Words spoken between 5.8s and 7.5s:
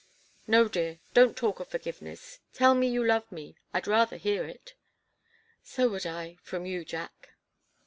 would I from you, Jack!"